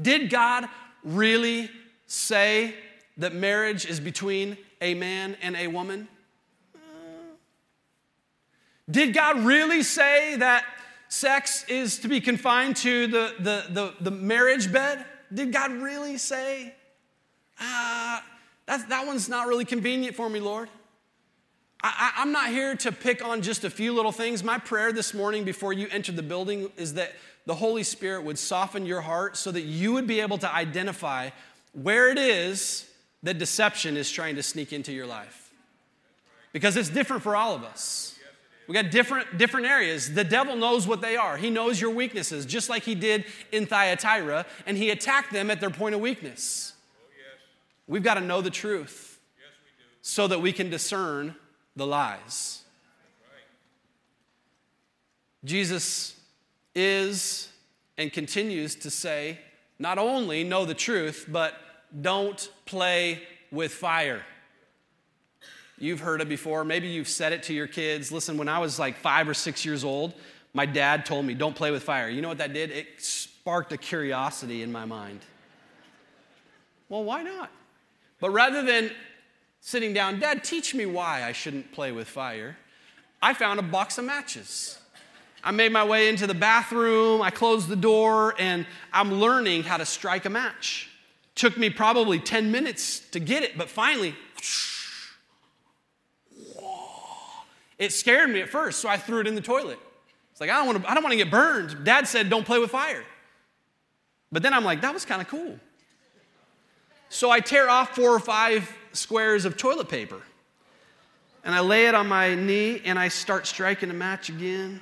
[0.00, 0.68] Did God
[1.02, 1.70] really
[2.06, 2.74] say
[3.16, 6.08] that marriage is between a man and a woman?
[8.88, 10.64] Did God really say that
[11.08, 15.04] sex is to be confined to the, the, the, the marriage bed?
[15.32, 16.74] Did God really say?
[17.60, 18.20] Uh,
[18.66, 20.68] that, that one's not really convenient for me, Lord.
[21.82, 24.42] I, I'm not here to pick on just a few little things.
[24.42, 27.12] My prayer this morning before you entered the building is that
[27.44, 31.30] the Holy Spirit would soften your heart so that you would be able to identify
[31.72, 32.90] where it is
[33.22, 35.52] that deception is trying to sneak into your life.
[36.52, 38.18] Because it's different for all of us.
[38.66, 40.12] We got different, different areas.
[40.12, 41.36] The devil knows what they are.
[41.36, 45.60] He knows your weaknesses, just like he did in Thyatira, and he attacked them at
[45.60, 46.72] their point of weakness.
[47.86, 49.18] We've got to know the truth
[50.02, 51.34] so that we can discern
[51.74, 52.62] the lies.
[55.44, 56.18] Jesus
[56.74, 57.48] is
[57.96, 59.38] and continues to say,
[59.78, 61.54] not only know the truth, but
[62.00, 64.22] don't play with fire.
[65.78, 66.64] You've heard it before.
[66.64, 68.10] Maybe you've said it to your kids.
[68.10, 70.14] Listen, when I was like five or six years old,
[70.54, 72.08] my dad told me, don't play with fire.
[72.08, 72.70] You know what that did?
[72.70, 75.20] It sparked a curiosity in my mind.
[76.88, 77.50] Well, why not?
[78.20, 78.90] But rather than
[79.60, 82.56] sitting down, Dad, teach me why I shouldn't play with fire,
[83.20, 84.78] I found a box of matches.
[85.42, 89.76] I made my way into the bathroom, I closed the door, and I'm learning how
[89.76, 90.90] to strike a match.
[91.34, 94.14] Took me probably 10 minutes to get it, but finally,
[97.78, 99.78] it scared me at first, so I threw it in the toilet.
[100.32, 101.84] It's like, I don't want to, I don't want to get burned.
[101.84, 103.04] Dad said, don't play with fire.
[104.32, 105.58] But then I'm like, that was kind of cool.
[107.08, 110.20] So I tear off four or five squares of toilet paper.
[111.44, 114.80] And I lay it on my knee and I start striking a match again.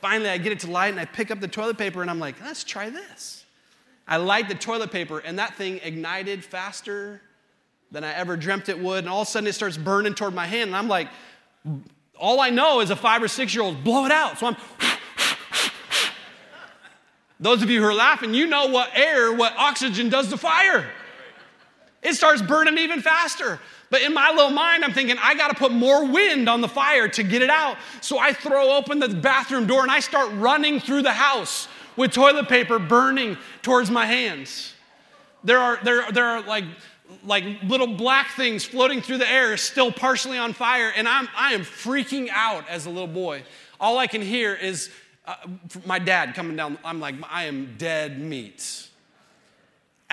[0.00, 2.18] Finally, I get it to light and I pick up the toilet paper and I'm
[2.18, 3.44] like, let's try this.
[4.06, 7.20] I light the toilet paper, and that thing ignited faster
[7.92, 9.04] than I ever dreamt it would.
[9.04, 10.68] And all of a sudden, it starts burning toward my hand.
[10.68, 11.08] And I'm like,
[12.18, 14.38] all I know is a five or six year old, blow it out.
[14.38, 14.56] So I'm.
[17.40, 20.88] Those of you who are laughing, you know what air, what oxygen does to fire.
[22.02, 23.60] It starts burning even faster.
[23.90, 27.08] But in my little mind, I'm thinking, I gotta put more wind on the fire
[27.08, 27.76] to get it out.
[28.00, 32.12] So I throw open the bathroom door and I start running through the house with
[32.12, 34.74] toilet paper burning towards my hands.
[35.44, 36.64] There are, there, there are like,
[37.24, 41.52] like little black things floating through the air, still partially on fire, and I'm, I
[41.52, 43.42] am freaking out as a little boy.
[43.78, 44.90] All I can hear is
[45.26, 45.36] uh,
[45.84, 46.78] my dad coming down.
[46.84, 48.88] I'm like, I am dead meat.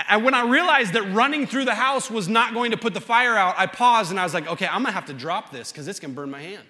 [0.07, 3.01] And when I realized that running through the house was not going to put the
[3.01, 5.71] fire out, I paused and I was like, okay, I'm gonna have to drop this
[5.71, 6.63] because it's gonna burn my hand.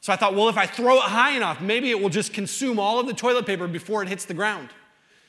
[0.00, 2.78] So I thought, well, if I throw it high enough, maybe it will just consume
[2.78, 4.70] all of the toilet paper before it hits the ground.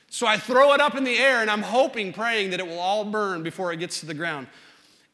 [0.10, 2.80] So I throw it up in the air and I'm hoping, praying that it will
[2.80, 4.48] all burn before it gets to the ground.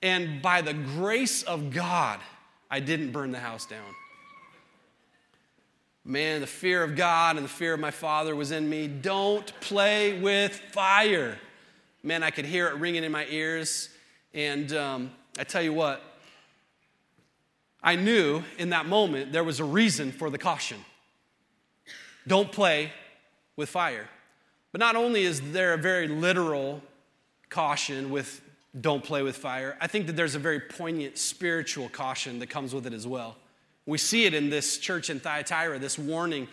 [0.02, 2.20] And by the grace of God,
[2.70, 3.96] I didn't burn the house down.
[6.06, 8.88] Man, the fear of God and the fear of my father was in me.
[8.88, 11.38] Don't play with fire
[12.08, 13.90] man, I could hear it ringing in my ears.
[14.34, 16.02] And um, I tell you what,
[17.84, 20.78] I knew in that moment there was a reason for the caution.
[22.26, 22.92] Don't play
[23.58, 24.08] with fire.
[24.72, 26.82] But not only is there a very literal
[27.50, 28.42] caution with
[28.80, 32.74] don't play with fire, I think that there's a very poignant spiritual caution that comes
[32.74, 33.36] with it as well.
[33.86, 36.48] We see it in this church in Thyatira, this warning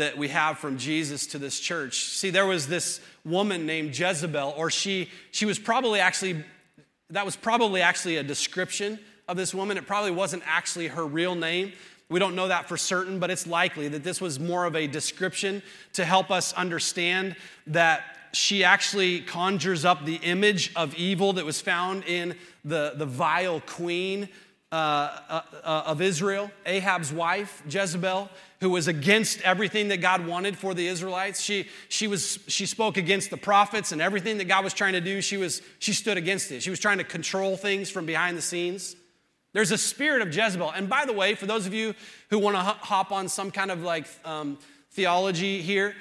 [0.00, 2.04] that we have from Jesus to this church.
[2.06, 6.42] See, there was this woman named Jezebel, or she, she was probably actually,
[7.10, 9.76] that was probably actually a description of this woman.
[9.76, 11.74] It probably wasn't actually her real name.
[12.08, 14.86] We don't know that for certain, but it's likely that this was more of a
[14.86, 17.36] description to help us understand
[17.66, 22.34] that she actually conjures up the image of evil that was found in
[22.64, 24.30] the, the vile queen
[24.72, 24.74] uh,
[25.28, 30.74] uh, uh, of Israel, Ahab's wife, Jezebel who was against everything that God wanted for
[30.74, 31.40] the Israelites.
[31.40, 35.00] She, she, was, she spoke against the prophets and everything that God was trying to
[35.00, 35.22] do.
[35.22, 36.62] She, was, she stood against it.
[36.62, 38.96] She was trying to control things from behind the scenes.
[39.54, 40.70] There's a spirit of Jezebel.
[40.72, 41.94] And by the way, for those of you
[42.28, 44.58] who want to hop on some kind of like um,
[44.90, 45.94] theology here,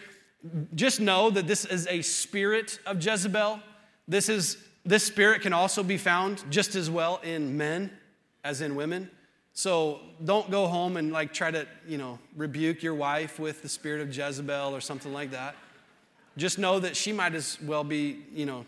[0.75, 3.61] just know that this is a spirit of Jezebel.
[4.07, 7.91] This, is, this spirit can also be found just as well in men
[8.43, 9.09] as in women.
[9.53, 13.69] So don't go home and like try to, you know, rebuke your wife with the
[13.69, 15.55] spirit of Jezebel or something like that.
[16.37, 18.65] Just know that she might as well be, you know,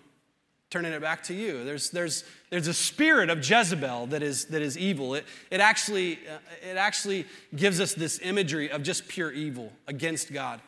[0.69, 1.63] turning it back to you.
[1.65, 5.15] There's, there's, there's a spirit of Jezebel that is, that is evil.
[5.15, 10.31] It, it, actually, uh, it actually gives us this imagery of just pure evil against
[10.31, 10.61] God.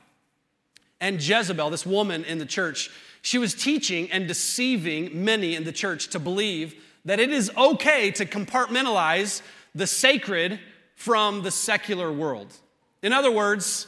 [1.00, 5.72] And Jezebel, this woman in the church, she was teaching and deceiving many in the
[5.72, 9.42] church to believe that it is okay to compartmentalize
[9.76, 10.60] the sacred
[10.96, 12.54] from the secular world.
[13.02, 13.88] In other words,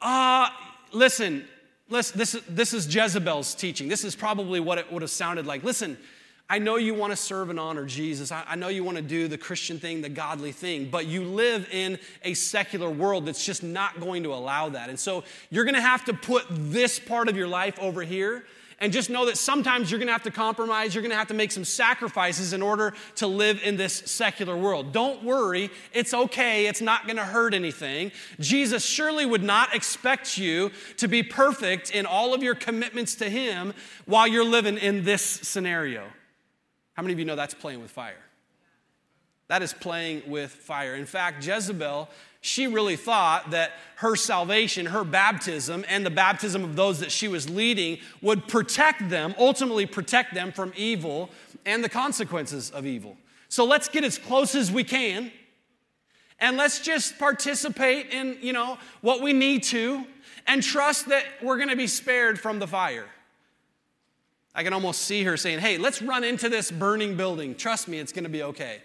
[0.00, 0.48] uh,
[0.92, 1.44] listen,
[1.88, 3.88] listen this, this is Jezebel's teaching.
[3.88, 5.62] This is probably what it would have sounded like.
[5.62, 5.96] Listen,
[6.50, 8.32] I know you want to serve and honor Jesus.
[8.32, 11.24] I, I know you want to do the Christian thing, the godly thing, but you
[11.24, 14.90] live in a secular world that's just not going to allow that.
[14.90, 18.44] And so you're going to have to put this part of your life over here
[18.82, 21.52] and just know that sometimes you're gonna have to compromise, you're gonna have to make
[21.52, 24.92] some sacrifices in order to live in this secular world.
[24.92, 28.10] Don't worry, it's okay, it's not gonna hurt anything.
[28.40, 33.30] Jesus surely would not expect you to be perfect in all of your commitments to
[33.30, 33.72] Him
[34.06, 36.04] while you're living in this scenario.
[36.94, 38.18] How many of you know that's playing with fire?
[39.46, 40.96] That is playing with fire.
[40.96, 42.08] In fact, Jezebel
[42.42, 47.28] she really thought that her salvation, her baptism, and the baptism of those that she
[47.28, 51.30] was leading would protect them, ultimately protect them from evil
[51.64, 53.16] and the consequences of evil.
[53.48, 55.30] So let's get as close as we can
[56.40, 60.04] and let's just participate in, you know, what we need to
[60.48, 63.06] and trust that we're going to be spared from the fire.
[64.52, 67.54] I can almost see her saying, "Hey, let's run into this burning building.
[67.54, 68.82] Trust me, it's going to be okay."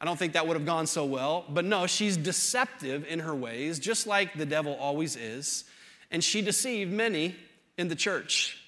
[0.00, 1.44] I don't think that would have gone so well.
[1.48, 5.64] But no, she's deceptive in her ways, just like the devil always is.
[6.10, 7.34] And she deceived many
[7.78, 8.62] in the church.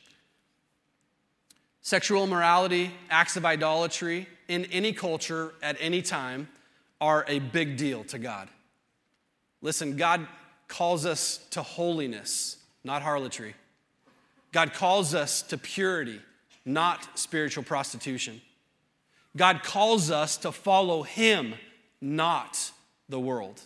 [1.82, 6.48] Sexual immorality, acts of idolatry in any culture at any time
[7.00, 8.48] are a big deal to God.
[9.62, 10.26] Listen, God
[10.66, 13.54] calls us to holiness, not harlotry.
[14.52, 16.20] God calls us to purity,
[16.64, 18.40] not spiritual prostitution.
[19.36, 21.54] God calls us to follow Him,
[22.00, 22.72] not
[23.08, 23.60] the world.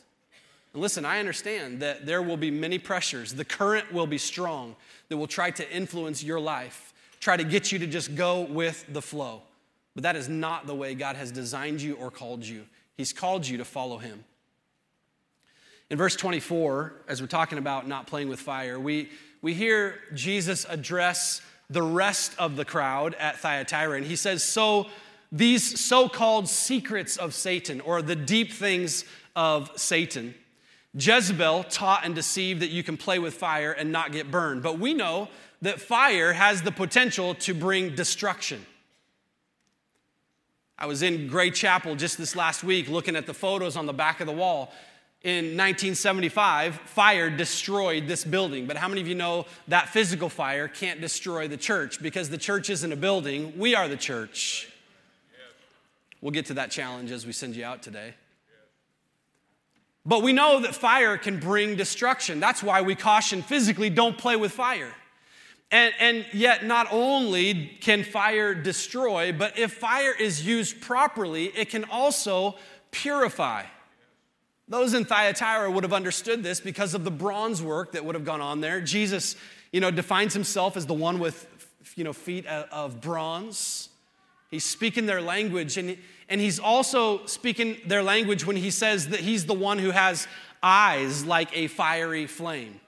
[0.72, 3.34] And listen, I understand that there will be many pressures.
[3.34, 4.76] The current will be strong
[5.08, 8.86] that will try to influence your life, try to get you to just go with
[8.88, 9.42] the flow.
[9.94, 12.64] But that is not the way God has designed you or called you.
[12.96, 14.24] He's called you to follow Him.
[15.90, 19.10] In verse 24, as we're talking about not playing with fire, we,
[19.42, 24.86] we hear Jesus address the rest of the crowd at Thyatira, and he says, So
[25.32, 30.34] these so called secrets of Satan, or the deep things of Satan,
[30.94, 34.62] Jezebel taught and deceived that you can play with fire and not get burned.
[34.62, 35.28] But we know
[35.62, 38.66] that fire has the potential to bring destruction.
[40.76, 43.92] I was in Gray Chapel just this last week looking at the photos on the
[43.92, 44.72] back of the wall.
[45.22, 48.66] In 1975, fire destroyed this building.
[48.66, 52.02] But how many of you know that physical fire can't destroy the church?
[52.02, 54.71] Because the church isn't a building, we are the church.
[56.22, 58.14] We'll get to that challenge as we send you out today.
[60.06, 62.40] But we know that fire can bring destruction.
[62.40, 64.94] That's why we caution physically don't play with fire.
[65.70, 71.70] And, and yet, not only can fire destroy, but if fire is used properly, it
[71.70, 72.56] can also
[72.90, 73.64] purify.
[74.68, 78.24] Those in Thyatira would have understood this because of the bronze work that would have
[78.24, 78.80] gone on there.
[78.80, 79.34] Jesus,
[79.72, 81.46] you know, defines himself as the one with,
[81.96, 83.88] you know, feet of bronze.
[84.52, 85.96] He's speaking their language, and,
[86.28, 90.28] and he's also speaking their language when he says that he's the one who has
[90.62, 92.78] eyes like a fiery flame.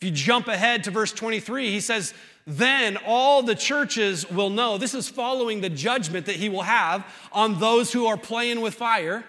[0.00, 2.14] If you jump ahead to verse 23, he says,
[2.46, 4.78] Then all the churches will know.
[4.78, 8.74] This is following the judgment that he will have on those who are playing with
[8.74, 9.24] fire,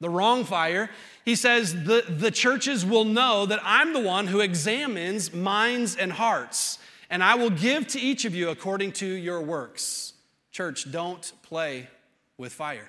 [0.00, 0.90] the wrong fire.
[1.24, 6.12] He says, the, the churches will know that I'm the one who examines minds and
[6.12, 10.12] hearts, and I will give to each of you according to your works.
[10.56, 11.86] Church, don't play
[12.38, 12.88] with fire.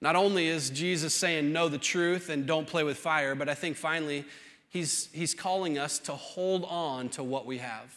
[0.00, 3.52] Not only is Jesus saying, know the truth and don't play with fire, but I
[3.52, 4.24] think finally,
[4.70, 7.94] he's, he's calling us to hold on to what we have.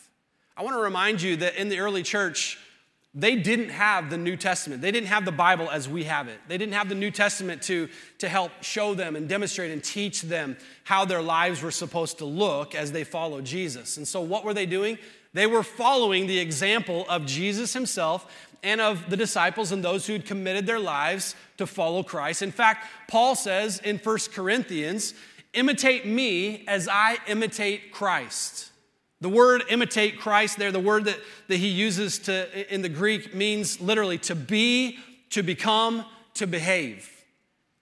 [0.58, 2.60] I want to remind you that in the early church,
[3.16, 4.82] they didn't have the New Testament.
[4.82, 6.42] They didn't have the Bible as we have it.
[6.50, 7.88] They didn't have the New Testament to,
[8.18, 12.26] to help show them and demonstrate and teach them how their lives were supposed to
[12.26, 13.96] look as they followed Jesus.
[13.96, 14.98] And so, what were they doing?
[15.34, 18.32] They were following the example of Jesus himself
[18.64, 22.42] and of the disciples and those who had committed their lives to follow Christ.
[22.42, 25.14] In fact, Paul says in 1 Corinthians,
[25.54, 28.72] imitate me as I imitate Christ.
[29.22, 33.36] The word imitate Christ there, the word that, that he uses to, in the Greek
[33.36, 34.98] means literally to be,
[35.32, 37.10] to become, to behave.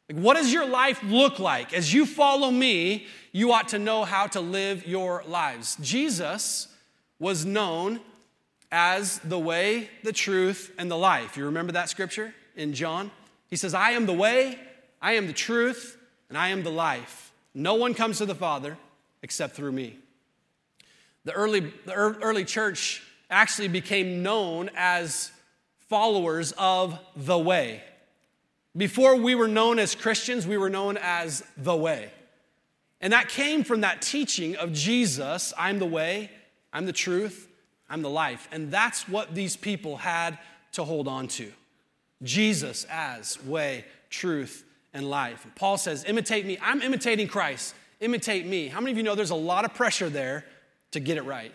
[0.10, 1.74] Like, what does your life look like?
[1.74, 5.78] As you follow me, you ought to know how to live your lives.
[5.82, 6.68] Jesus
[7.20, 8.00] was known
[8.72, 11.38] as the way, the truth, and the life.
[11.38, 13.12] You remember that scripture in John?
[13.50, 14.60] He says, I am the way,
[15.02, 15.98] I am the truth,
[16.30, 17.32] and I am the life.
[17.54, 18.78] No one comes to the Father
[19.22, 19.98] except through me.
[21.24, 25.32] The early, the early church actually became known as
[25.90, 27.82] followers of the way.
[28.76, 32.12] Before we were known as Christians, we were known as the way.
[33.02, 36.30] And that came from that teaching of Jesus I'm the way,
[36.78, 37.48] I'm the truth,
[37.90, 38.48] I'm the life.
[38.52, 40.38] And that's what these people had
[40.74, 41.52] to hold on to
[42.22, 44.64] Jesus as way, truth,
[44.94, 45.48] and life.
[45.56, 46.60] Paul says, Imitate me.
[46.62, 47.74] I'm imitating Christ.
[48.00, 48.68] Imitate me.
[48.68, 50.46] How many of you know there's a lot of pressure there
[50.92, 51.52] to get it right?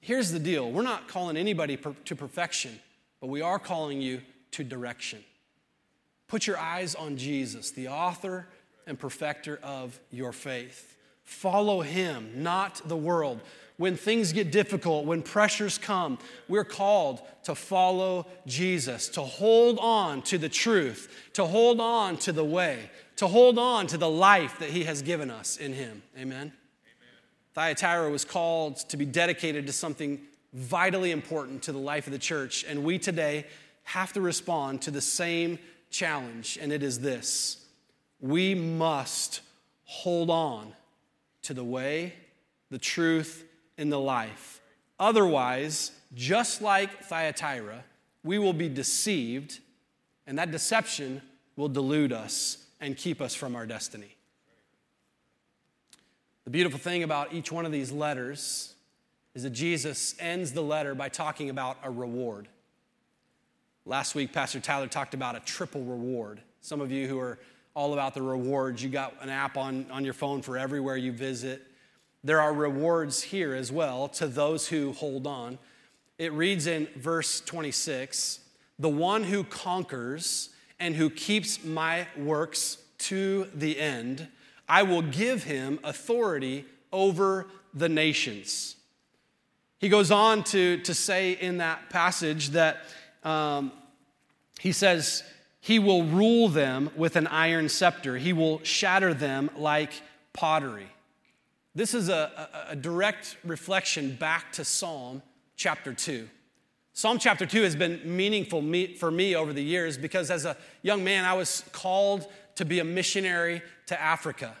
[0.00, 2.80] Here's the deal we're not calling anybody per- to perfection,
[3.20, 5.22] but we are calling you to direction.
[6.26, 8.48] Put your eyes on Jesus, the author
[8.88, 10.96] and perfecter of your faith.
[11.28, 13.42] Follow him, not the world.
[13.78, 20.20] When things get difficult, when pressures come, we're called to follow Jesus, to hold on
[20.22, 24.58] to the truth, to hold on to the way, to hold on to the life
[24.58, 26.02] that he has given us in him.
[26.16, 26.36] Amen?
[26.36, 26.52] Amen.
[27.54, 30.20] Thyatira was called to be dedicated to something
[30.52, 33.46] vitally important to the life of the church, and we today
[33.84, 35.56] have to respond to the same
[35.88, 37.64] challenge, and it is this
[38.20, 39.40] we must
[39.84, 40.72] hold on
[41.42, 42.12] to the way,
[42.70, 43.44] the truth,
[43.78, 44.60] and the life.
[44.98, 47.84] Otherwise, just like Thyatira,
[48.24, 49.60] we will be deceived,
[50.26, 51.22] and that deception
[51.56, 54.16] will delude us and keep us from our destiny.
[56.44, 58.74] The beautiful thing about each one of these letters
[59.34, 62.48] is that Jesus ends the letter by talking about a reward.
[63.84, 66.40] Last week, Pastor Tyler talked about a triple reward.
[66.60, 67.38] Some of you who are
[67.78, 68.82] all about the rewards.
[68.82, 71.62] You got an app on, on your phone for everywhere you visit.
[72.24, 75.58] There are rewards here as well to those who hold on.
[76.18, 78.40] It reads in verse 26
[78.78, 80.50] The one who conquers
[80.80, 84.28] and who keeps my works to the end,
[84.68, 88.76] I will give him authority over the nations.
[89.78, 92.78] He goes on to, to say in that passage that
[93.22, 93.70] um,
[94.58, 95.22] he says,
[95.60, 98.16] he will rule them with an iron scepter.
[98.16, 99.92] He will shatter them like
[100.32, 100.88] pottery.
[101.78, 105.22] This is a, a, a direct reflection back to Psalm
[105.54, 106.28] chapter 2.
[106.92, 108.60] Psalm chapter 2 has been meaningful
[108.98, 112.26] for me over the years because as a young man, I was called
[112.56, 114.56] to be a missionary to Africa.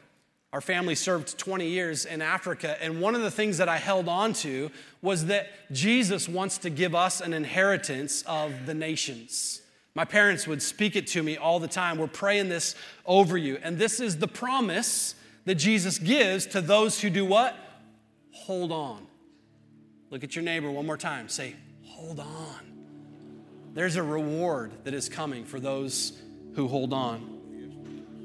[0.52, 4.08] Our family served 20 years in Africa, and one of the things that I held
[4.08, 4.70] on to
[5.02, 9.60] was that Jesus wants to give us an inheritance of the nations.
[9.96, 11.98] My parents would speak it to me all the time.
[11.98, 13.58] We're praying this over you.
[13.60, 15.16] And this is the promise
[15.48, 17.56] that Jesus gives to those who do what?
[18.32, 19.06] Hold on.
[20.10, 21.30] Look at your neighbor one more time.
[21.30, 22.68] Say, hold on.
[23.72, 26.12] There's a reward that is coming for those
[26.54, 27.38] who hold on.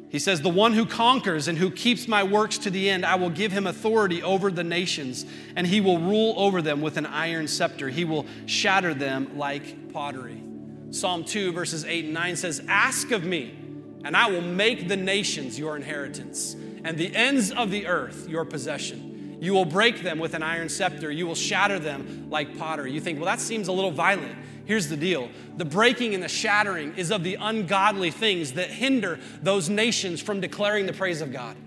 [0.09, 3.15] He says, The one who conquers and who keeps my works to the end, I
[3.15, 7.05] will give him authority over the nations, and he will rule over them with an
[7.05, 7.88] iron scepter.
[7.88, 10.43] He will shatter them like pottery.
[10.91, 13.57] Psalm 2, verses 8 and 9 says, Ask of me,
[14.03, 18.45] and I will make the nations your inheritance, and the ends of the earth your
[18.45, 19.38] possession.
[19.41, 21.11] You will break them with an iron scepter.
[21.11, 22.93] You will shatter them like pottery.
[22.93, 24.38] You think, well, that seems a little violent.
[24.65, 29.19] Here's the deal the breaking and the shattering is of the ungodly things that hinder
[29.41, 31.57] those nations from declaring the praise of God.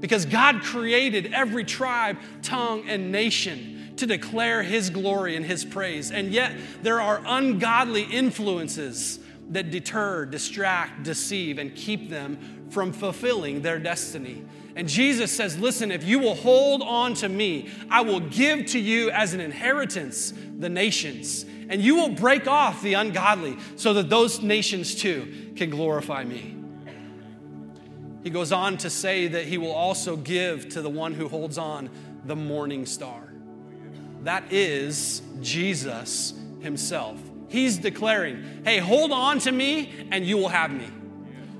[0.00, 6.10] Because God created every tribe, tongue, and nation to declare His glory and His praise.
[6.10, 9.20] And yet, there are ungodly influences
[9.50, 14.42] that deter, distract, deceive, and keep them from fulfilling their destiny.
[14.74, 18.78] And Jesus says, Listen, if you will hold on to me, I will give to
[18.78, 24.08] you as an inheritance the nations, and you will break off the ungodly so that
[24.08, 26.56] those nations too can glorify me.
[28.22, 31.58] He goes on to say that he will also give to the one who holds
[31.58, 31.90] on
[32.24, 33.32] the morning star.
[34.22, 37.20] That is Jesus himself.
[37.48, 40.88] He's declaring, Hey, hold on to me, and you will have me.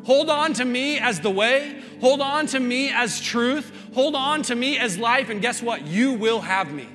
[0.04, 1.80] Hold on to me as the way.
[2.00, 3.72] Hold on to me as truth.
[3.94, 5.28] Hold on to me as life.
[5.28, 5.86] And guess what?
[5.86, 6.88] You will have me.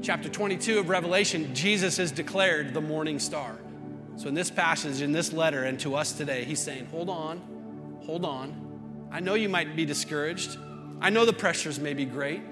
[0.00, 3.58] Chapter 22 of Revelation, Jesus is declared the morning star.
[4.16, 7.98] So, in this passage, in this letter, and to us today, he's saying, Hold on,
[8.04, 9.08] hold on.
[9.10, 10.56] I know you might be discouraged.
[11.00, 12.42] I know the pressures may be great.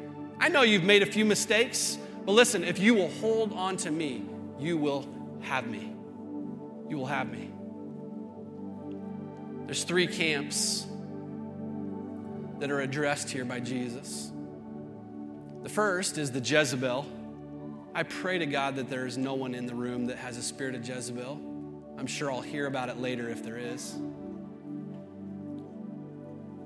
[0.41, 1.99] I know you've made a few mistakes.
[2.25, 4.25] But listen, if you will hold on to me,
[4.59, 5.09] you will
[5.43, 5.93] have me.
[6.89, 7.51] You will have me.
[9.73, 10.87] There's three camps
[12.59, 14.31] that are addressed here by Jesus.
[15.63, 17.07] The first is the Jezebel.
[17.95, 20.43] I pray to God that there is no one in the room that has a
[20.43, 21.41] spirit of Jezebel.
[21.97, 23.97] I'm sure I'll hear about it later if there is.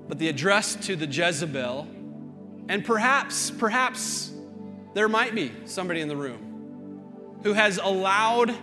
[0.09, 1.87] But the address to the Jezebel,
[2.67, 4.33] and perhaps, perhaps
[4.95, 8.53] there might be somebody in the room who has allowed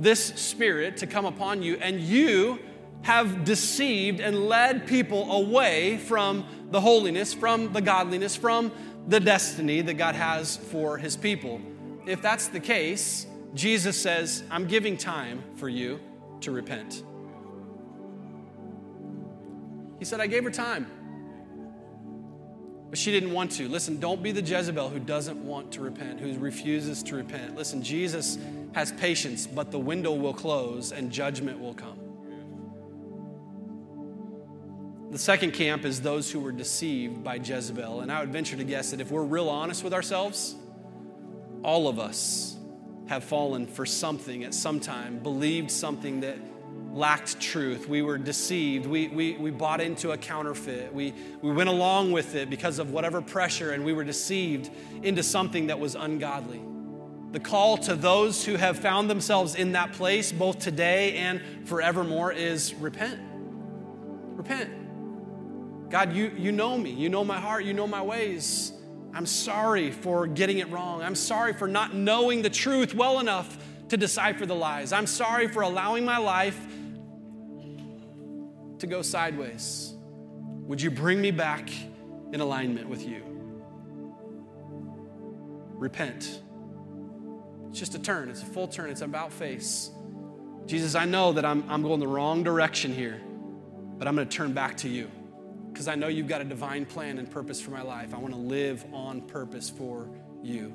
[0.00, 2.58] this spirit to come upon you, and you
[3.02, 8.72] have deceived and led people away from the holiness, from the godliness, from
[9.06, 11.60] the destiny that God has for his people.
[12.06, 16.00] If that's the case, Jesus says, I'm giving time for you
[16.40, 17.02] to repent.
[19.98, 20.86] He said, I gave her time.
[22.90, 23.68] But she didn't want to.
[23.68, 27.56] Listen, don't be the Jezebel who doesn't want to repent, who refuses to repent.
[27.56, 28.38] Listen, Jesus
[28.72, 31.98] has patience, but the window will close and judgment will come.
[35.10, 38.00] The second camp is those who were deceived by Jezebel.
[38.00, 40.56] And I would venture to guess that if we're real honest with ourselves,
[41.62, 42.56] all of us
[43.06, 46.38] have fallen for something at some time, believed something that
[46.92, 47.88] lacked truth.
[47.88, 48.86] We were deceived.
[48.86, 50.92] We, we, we bought into a counterfeit.
[50.92, 54.70] We, we went along with it because of whatever pressure, and we were deceived
[55.02, 56.60] into something that was ungodly.
[57.32, 62.32] The call to those who have found themselves in that place, both today and forevermore,
[62.32, 63.20] is repent.
[64.36, 64.85] Repent.
[65.88, 66.90] God, you, you know me.
[66.90, 67.64] You know my heart.
[67.64, 68.72] You know my ways.
[69.14, 71.02] I'm sorry for getting it wrong.
[71.02, 73.56] I'm sorry for not knowing the truth well enough
[73.88, 74.92] to decipher the lies.
[74.92, 76.58] I'm sorry for allowing my life
[78.78, 79.94] to go sideways.
[80.66, 81.70] Would you bring me back
[82.32, 83.22] in alignment with you?
[85.74, 86.42] Repent.
[87.70, 89.90] It's just a turn, it's a full turn, it's about face.
[90.66, 93.20] Jesus, I know that I'm, I'm going the wrong direction here,
[93.98, 95.10] but I'm going to turn back to you
[95.76, 98.14] because I know you've got a divine plan and purpose for my life.
[98.14, 100.08] I want to live on purpose for
[100.42, 100.72] you.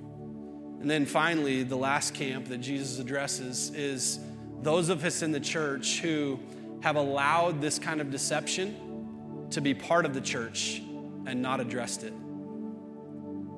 [0.80, 4.20] And then finally, the last camp that Jesus addresses is
[4.62, 6.39] those of us in the church who
[6.82, 10.84] have allowed this kind of deception to be part of the church
[11.26, 12.14] and not addressed it.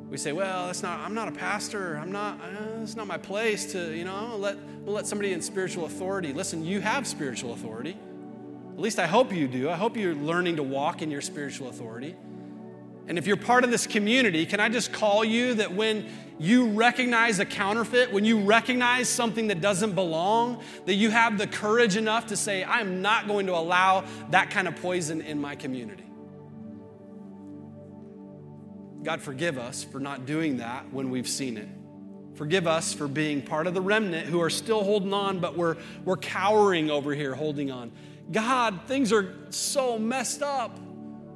[0.10, 1.98] We say, well, that's not, I'm not a pastor.
[1.98, 4.56] I'm not, uh, it's not my place to, you know, let,
[4.88, 6.32] let somebody in spiritual authority.
[6.32, 7.98] Listen, you have spiritual authority.
[8.74, 9.70] At least I hope you do.
[9.70, 12.16] I hope you're learning to walk in your spiritual authority.
[13.08, 16.10] And if you're part of this community, can I just call you that when
[16.40, 21.46] you recognize a counterfeit, when you recognize something that doesn't belong, that you have the
[21.46, 25.56] courage enough to say, I'm not going to allow that kind of poison in my
[25.56, 26.06] community.
[29.04, 31.68] God, forgive us for not doing that when we've seen it.
[32.36, 35.76] Forgive us for being part of the remnant who are still holding on, but we're,
[36.04, 37.92] we're cowering over here holding on.
[38.32, 40.80] God, things are so messed up.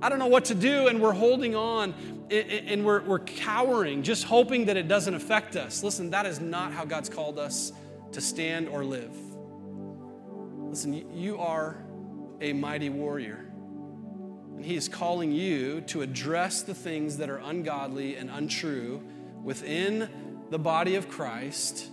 [0.01, 1.93] I don't know what to do, and we're holding on
[2.29, 5.81] and we're, we're cowering, just hoping that it doesn't affect us.
[5.81, 7.71] Listen, that is not how God's called us
[8.11, 9.15] to stand or live.
[10.57, 11.77] Listen, you are
[12.41, 13.45] a mighty warrior.
[14.55, 19.01] And He is calling you to address the things that are ungodly and untrue
[19.41, 20.09] within
[20.49, 21.89] the body of Christ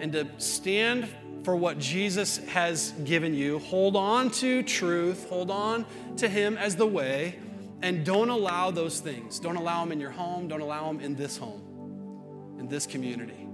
[0.00, 1.08] and to stand
[1.44, 3.58] for what Jesus has given you.
[3.60, 5.86] Hold on to truth, hold on
[6.16, 7.38] to Him as the way,
[7.82, 9.38] and don't allow those things.
[9.38, 13.48] Don't allow them in your home, don't allow them in this home, in this community.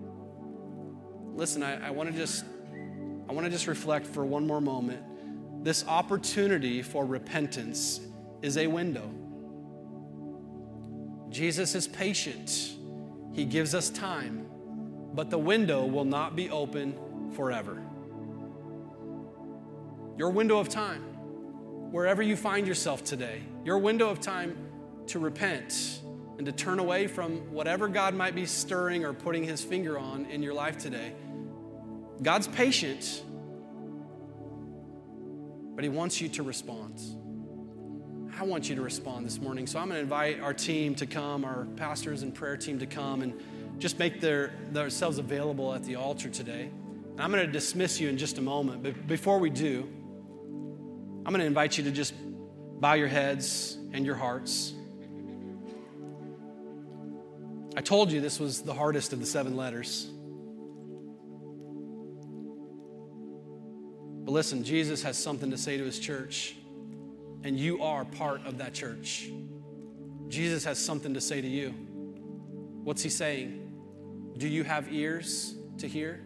[1.35, 2.45] Listen, I, I want to just
[3.28, 5.03] I want to just reflect for one more moment.
[5.64, 8.01] This opportunity for repentance
[8.43, 9.11] is a window.
[11.30, 12.76] Jesus is patient.
[13.32, 14.47] He gives us time,
[15.14, 16.95] but the window will not be open
[17.35, 17.82] forever.
[20.16, 21.03] Your window of time,
[21.91, 24.57] wherever you find yourself today, your window of time
[25.09, 26.01] to repent
[26.39, 30.26] and to turn away from whatever God might be stirring or putting his finger on
[30.26, 31.12] in your life today.
[32.22, 33.22] God's patient,
[35.74, 37.01] but he wants you to respond.
[38.39, 39.66] I want you to respond this morning.
[39.66, 42.87] So I'm going to invite our team to come, our pastors and prayer team to
[42.87, 43.41] come and
[43.78, 46.70] just make their, themselves available at the altar today.
[47.19, 48.83] I'm going to dismiss you in just a moment.
[48.83, 49.89] But before we do,
[51.27, 52.12] I'm going to invite you to just
[52.81, 54.75] bow your heads and your hearts.
[57.77, 60.11] I told you this was the hardest of the seven letters.
[64.25, 66.57] But listen, Jesus has something to say to his church,
[67.43, 69.29] and you are part of that church.
[70.29, 71.71] Jesus has something to say to you.
[72.83, 73.73] What's he saying?
[74.37, 76.25] Do you have ears to hear?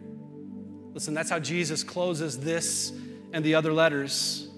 [0.99, 2.91] Listen, that's how Jesus closes this
[3.31, 4.49] and the other letters.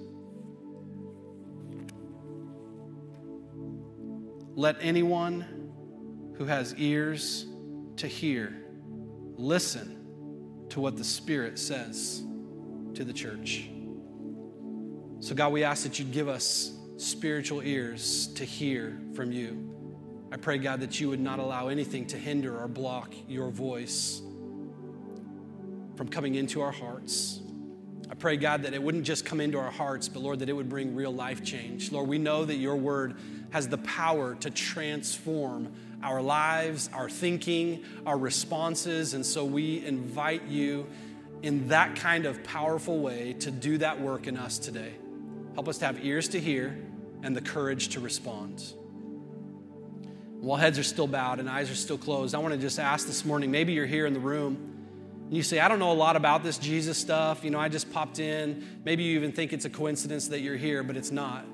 [4.56, 5.46] Let anyone
[6.40, 7.46] who has ears
[7.98, 8.58] to hear
[9.36, 12.24] listen to what the Spirit says
[12.96, 13.70] to the church.
[15.20, 19.70] So, God, we ask that you'd give us spiritual ears to hear from you.
[20.32, 24.24] I pray, God, that you would not allow anything to hinder or block your voice
[26.02, 27.42] from coming into our hearts.
[28.10, 30.54] I pray, God, that it wouldn't just come into our hearts, but Lord, that it
[30.54, 31.92] would bring real life change.
[31.92, 33.18] Lord, we know that your word
[33.52, 35.72] has the power to transform
[36.02, 39.14] our lives, our thinking, our responses.
[39.14, 40.88] And so we invite you
[41.44, 44.94] in that kind of powerful way to do that work in us today.
[45.54, 46.80] Help us to have ears to hear
[47.22, 48.74] and the courage to respond.
[50.40, 53.06] While heads are still bowed and eyes are still closed, I want to just ask
[53.06, 54.71] this morning maybe you're here in the room
[55.32, 57.46] you say, I don't know a lot about this Jesus stuff.
[57.46, 58.82] You know, I just popped in.
[58.84, 61.46] Maybe you even think it's a coincidence that you're here, but it's not.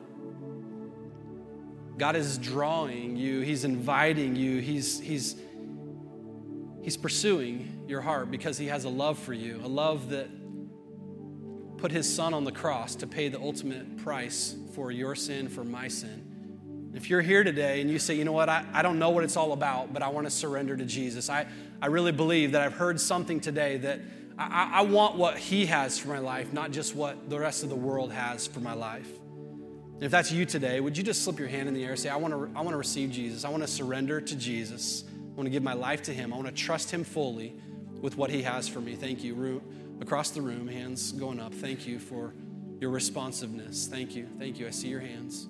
[1.96, 5.36] God is drawing you, He's inviting you, He's, he's,
[6.82, 10.28] he's pursuing your heart because He has a love for you, a love that
[11.78, 15.64] put His Son on the cross to pay the ultimate price for your sin, for
[15.64, 16.27] my sin.
[16.98, 19.24] If you're here today and you say, you know what, I, I don't know what
[19.24, 21.46] it's all about, but I want to surrender to Jesus, I,
[21.80, 24.02] I really believe that I've heard something today that
[24.36, 27.70] I, I want what He has for my life, not just what the rest of
[27.70, 29.08] the world has for my life.
[29.94, 32.00] And if that's you today, would you just slip your hand in the air and
[32.00, 33.46] say, I want to, I want to receive Jesus.
[33.46, 35.04] I want to surrender to Jesus.
[35.08, 36.34] I want to give my life to Him.
[36.34, 37.56] I want to trust Him fully
[38.02, 38.96] with what He has for me.
[38.96, 39.36] Thank you.
[39.36, 39.62] Room,
[40.02, 41.54] across the room, hands going up.
[41.54, 42.34] Thank you for
[42.80, 43.86] your responsiveness.
[43.86, 44.28] Thank you.
[44.40, 44.66] Thank you.
[44.66, 45.48] I see your hands.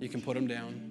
[0.00, 0.88] You can put them down.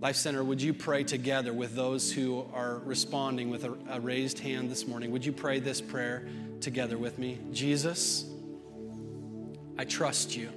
[0.00, 4.38] Life Center, would you pray together with those who are responding with a, a raised
[4.38, 5.10] hand this morning?
[5.10, 6.28] Would you pray this prayer
[6.60, 7.38] together with me?
[7.52, 8.24] Jesus,
[9.76, 10.50] I trust you.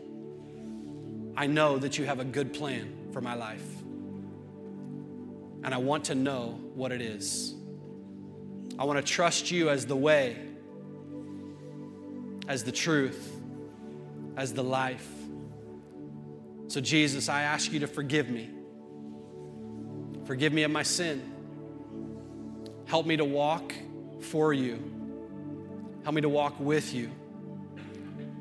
[1.36, 3.66] I know that you have a good plan for my life.
[5.64, 7.56] And I want to know what it is.
[8.78, 10.38] I want to trust you as the way,
[12.48, 13.36] as the truth,
[14.38, 15.08] as the life.
[16.72, 18.50] So, Jesus, I ask you to forgive me.
[20.24, 21.22] Forgive me of my sin.
[22.86, 23.74] Help me to walk
[24.22, 24.82] for you.
[26.04, 27.12] Help me to walk with you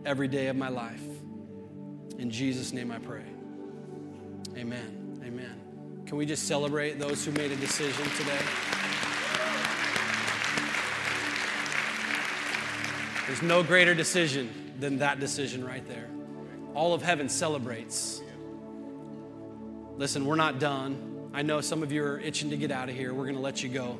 [0.06, 1.02] every day of my life.
[2.20, 3.24] In Jesus' name I pray.
[4.56, 5.20] Amen.
[5.26, 6.02] Amen.
[6.06, 8.38] Can we just celebrate those who made a decision today?
[13.26, 16.06] There's no greater decision than that decision right there.
[16.74, 18.22] All of heaven celebrates.
[19.96, 21.30] Listen, we're not done.
[21.32, 23.12] I know some of you are itching to get out of here.
[23.12, 23.98] We're going to let you go.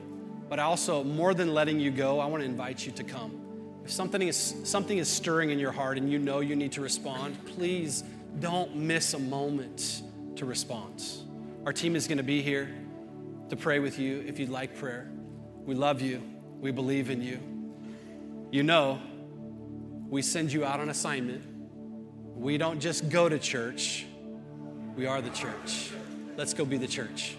[0.49, 3.41] But also, more than letting you go, I want to invite you to come.
[3.85, 6.81] If something is, something is stirring in your heart and you know you need to
[6.81, 8.03] respond, please
[8.39, 10.03] don't miss a moment
[10.37, 11.05] to respond.
[11.67, 12.75] Our team is going to be here
[13.49, 15.11] to pray with you if you'd like prayer.
[15.65, 16.23] We love you.
[16.61, 17.39] We believe in you.
[18.51, 19.01] You know,
[20.09, 21.45] we send you out on assignment.
[22.37, 24.07] We don't just go to church,
[24.97, 25.91] we are the church.
[26.37, 27.37] Let's go be the church.